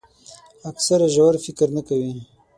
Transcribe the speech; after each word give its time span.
اکثره 0.69 1.07
ژور 1.15 1.33
فکر 1.45 1.67
نه 1.75 1.81
کوي. 1.87 2.15